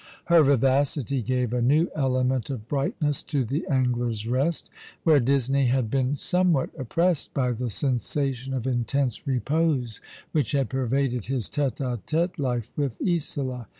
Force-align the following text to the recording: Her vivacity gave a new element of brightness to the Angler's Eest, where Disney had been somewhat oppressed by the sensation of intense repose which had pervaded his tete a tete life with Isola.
Her 0.25 0.41
vivacity 0.41 1.21
gave 1.21 1.53
a 1.53 1.61
new 1.61 1.89
element 1.95 2.49
of 2.49 2.67
brightness 2.67 3.21
to 3.21 3.45
the 3.45 3.67
Angler's 3.67 4.25
Eest, 4.25 4.67
where 5.03 5.19
Disney 5.19 5.67
had 5.67 5.91
been 5.91 6.15
somewhat 6.15 6.71
oppressed 6.75 7.35
by 7.35 7.51
the 7.51 7.69
sensation 7.69 8.51
of 8.55 8.65
intense 8.65 9.27
repose 9.27 10.01
which 10.31 10.53
had 10.53 10.71
pervaded 10.71 11.27
his 11.27 11.49
tete 11.51 11.81
a 11.81 11.99
tete 12.07 12.39
life 12.39 12.71
with 12.75 12.97
Isola. 13.07 13.67